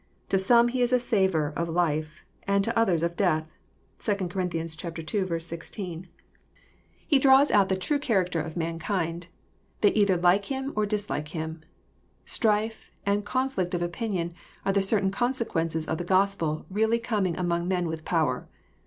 [0.29, 3.45] To some He is a savour of" life," and to others of ^* death."
[3.99, 4.49] (3 Cor.
[5.31, 5.39] ii.
[5.39, 6.07] 16.)
[7.07, 8.79] He draws out the true character of JOHN, CHAP.
[8.79, 8.79] Vn.
[8.79, 9.27] 13 mankind.
[9.81, 11.61] They either like Him or dislike Him.
[12.25, 14.33] Strife and conflict of opinion
[14.65, 18.47] are the certain consequences of the Gosptl really coming among men with power.